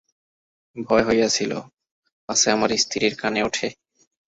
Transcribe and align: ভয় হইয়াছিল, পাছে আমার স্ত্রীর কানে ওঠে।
ভয় 0.75 1.03
হইয়াছিল, 1.07 1.51
পাছে 2.29 2.47
আমার 2.51 2.69
স্ত্রীর 2.77 3.13
কানে 3.15 3.41
ওঠে। 3.43 3.67